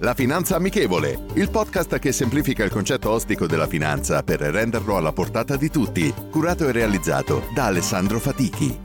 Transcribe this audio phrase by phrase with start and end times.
[0.00, 5.12] La Finanza Amichevole, il podcast che semplifica il concetto ostico della finanza per renderlo alla
[5.12, 8.76] portata di tutti, curato e realizzato da Alessandro Fatichi.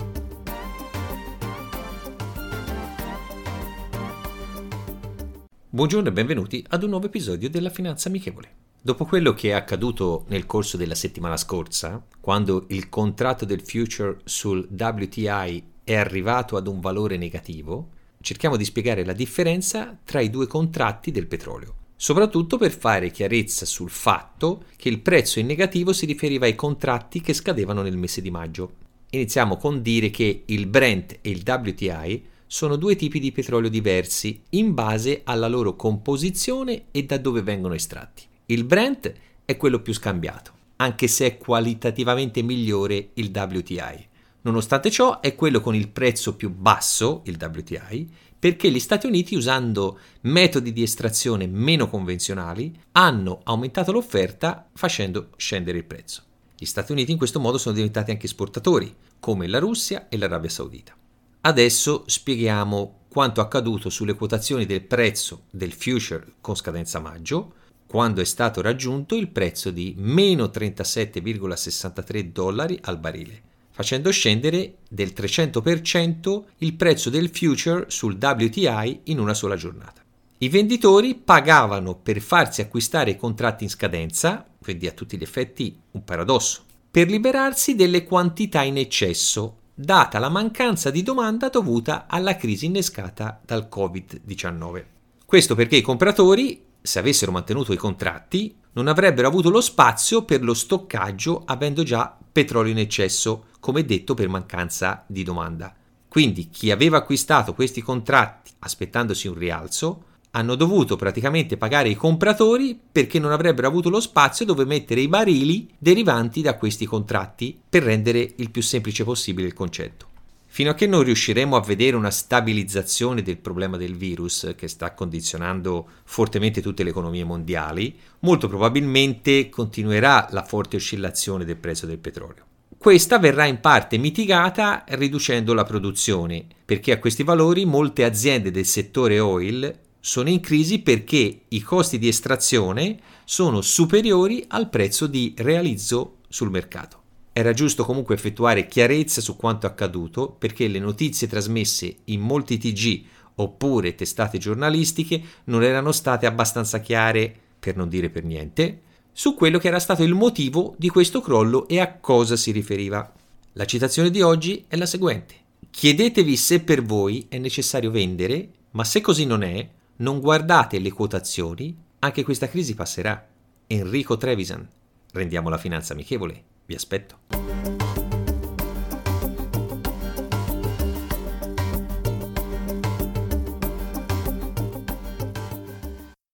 [5.70, 8.56] Buongiorno e benvenuti ad un nuovo episodio della Finanza Amichevole.
[8.80, 14.20] Dopo quello che è accaduto nel corso della settimana scorsa, quando il contratto del future
[14.26, 20.30] sul WTI è arrivato ad un valore negativo, cerchiamo di spiegare la differenza tra i
[20.30, 25.94] due contratti del petrolio, soprattutto per fare chiarezza sul fatto che il prezzo in negativo
[25.94, 28.74] si riferiva ai contratti che scadevano nel mese di maggio.
[29.12, 34.42] Iniziamo con dire che il Brent e il WTI sono due tipi di petrolio diversi
[34.52, 38.24] in base alla loro composizione e da dove vengono estratti.
[38.48, 39.14] Il Brent
[39.46, 44.08] è quello più scambiato, anche se è qualitativamente migliore il WTI.
[44.42, 48.10] Nonostante ciò è quello con il prezzo più basso, il WTI,
[48.40, 55.80] perché gli Stati Uniti, usando metodi di estrazione meno convenzionali, hanno aumentato l'offerta facendo scendere
[55.80, 56.24] il prezzo.
[56.58, 60.50] Gli Stati Uniti in questo modo sono diventati anche esportatori, come la Russia e l'Arabia
[60.50, 60.96] Saudita.
[61.42, 67.56] Adesso spieghiamo quanto accaduto sulle quotazioni del prezzo del future con scadenza maggio,
[67.88, 73.48] quando è stato raggiunto il prezzo di meno 37,63 dollari al barile
[73.80, 80.02] facendo scendere del 300% il prezzo del future sul WTI in una sola giornata.
[80.40, 85.80] I venditori pagavano per farsi acquistare i contratti in scadenza, quindi a tutti gli effetti
[85.92, 92.36] un paradosso, per liberarsi delle quantità in eccesso, data la mancanza di domanda dovuta alla
[92.36, 94.84] crisi innescata dal Covid-19.
[95.26, 100.44] Questo perché i compratori, se avessero mantenuto i contratti, non avrebbero avuto lo spazio per
[100.44, 105.74] lo stoccaggio avendo già petrolio in eccesso come detto per mancanza di domanda.
[106.08, 112.80] Quindi chi aveva acquistato questi contratti aspettandosi un rialzo hanno dovuto praticamente pagare i compratori
[112.92, 117.84] perché non avrebbero avuto lo spazio dove mettere i barili derivanti da questi contratti per
[117.84, 120.09] rendere il più semplice possibile il concetto.
[120.52, 124.96] Fino a che non riusciremo a vedere una stabilizzazione del problema del virus che sta
[124.96, 132.00] condizionando fortemente tutte le economie mondiali, molto probabilmente continuerà la forte oscillazione del prezzo del
[132.00, 132.46] petrolio.
[132.76, 138.66] Questa verrà in parte mitigata riducendo la produzione, perché a questi valori molte aziende del
[138.66, 145.34] settore oil sono in crisi perché i costi di estrazione sono superiori al prezzo di
[145.38, 146.99] realizzo sul mercato.
[147.40, 153.04] Era giusto comunque effettuare chiarezza su quanto accaduto perché le notizie trasmesse in molti TG
[153.36, 158.82] oppure testate giornalistiche non erano state abbastanza chiare, per non dire per niente,
[159.14, 163.10] su quello che era stato il motivo di questo crollo e a cosa si riferiva.
[163.54, 165.36] La citazione di oggi è la seguente.
[165.70, 169.66] Chiedetevi se per voi è necessario vendere, ma se così non è,
[170.00, 173.26] non guardate le quotazioni, anche questa crisi passerà.
[173.66, 174.68] Enrico Trevisan.
[175.14, 176.44] Rendiamo la finanza amichevole.
[176.70, 177.20] y aspecto.